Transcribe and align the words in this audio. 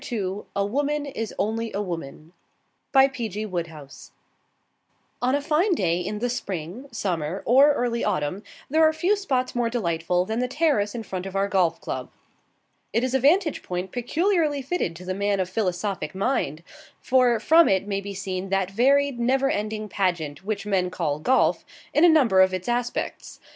2 0.01 0.47
A 0.55 0.65
Woman 0.65 1.05
is 1.05 1.31
only 1.37 1.71
a 1.73 1.79
Woman 1.83 2.33
On 2.91 3.11
a 5.21 5.39
fine 5.43 5.73
day 5.75 5.99
in 6.01 6.17
the 6.17 6.27
spring, 6.27 6.87
summer, 6.91 7.43
or 7.45 7.73
early 7.73 8.03
autumn, 8.03 8.41
there 8.67 8.81
are 8.83 8.91
few 8.93 9.15
spots 9.15 9.53
more 9.53 9.69
delightful 9.69 10.25
than 10.25 10.39
the 10.39 10.47
terrace 10.47 10.95
in 10.95 11.03
front 11.03 11.27
of 11.27 11.35
our 11.35 11.47
Golf 11.47 11.79
Club. 11.79 12.09
It 12.91 13.03
is 13.03 13.13
a 13.13 13.19
vantage 13.19 13.61
point 13.61 13.91
peculiarly 13.91 14.63
fitted 14.63 14.95
to 14.95 15.05
the 15.05 15.13
man 15.13 15.39
of 15.39 15.51
philosophic 15.51 16.15
mind: 16.15 16.63
for 16.99 17.39
from 17.39 17.69
it 17.69 17.87
may 17.87 18.01
be 18.01 18.15
seen 18.15 18.49
that 18.49 18.71
varied, 18.71 19.19
never 19.19 19.51
ending 19.51 19.87
pageant, 19.87 20.43
which 20.43 20.65
men 20.65 20.89
call 20.89 21.19
Golf, 21.19 21.63
in 21.93 22.03
a 22.03 22.09
number 22.09 22.41
of 22.41 22.55
its 22.55 22.67
aspects. 22.67 23.39